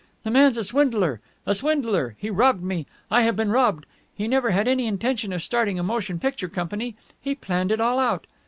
[0.23, 1.21] "The man's a swindler!
[1.45, 2.15] A swindler!
[2.17, 2.87] He's robbed me!
[3.11, 3.85] I have been robbed!
[4.15, 6.95] He never had any intention of starting a motion picture company.
[7.21, 8.25] He planned it all out...!"